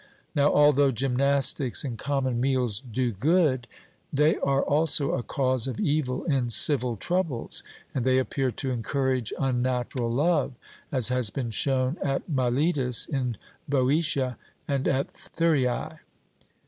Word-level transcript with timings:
Now 0.33 0.51
although 0.51 0.89
gymnastics 0.91 1.83
and 1.83 1.95
common 1.95 2.41
meals 2.41 2.79
do 2.81 3.11
good, 3.11 3.67
they 4.11 4.35
are 4.37 4.63
also 4.63 5.11
a 5.13 5.21
cause 5.21 5.67
of 5.67 5.79
evil 5.79 6.23
in 6.23 6.49
civil 6.49 6.97
troubles, 6.97 7.61
and 7.93 8.03
they 8.03 8.17
appear 8.17 8.49
to 8.49 8.71
encourage 8.71 9.31
unnatural 9.37 10.11
love, 10.11 10.53
as 10.91 11.09
has 11.09 11.29
been 11.29 11.51
shown 11.51 11.97
at 12.01 12.27
Miletus, 12.27 13.05
in 13.05 13.37
Boeotia, 13.69 14.39
and 14.67 14.87
at 14.87 15.07
Thurii. 15.09 15.99